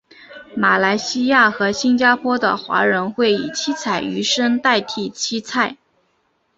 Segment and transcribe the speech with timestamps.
[0.57, 5.77] 马来西亚和新加坡的华人会以七彩鱼生代替七菜。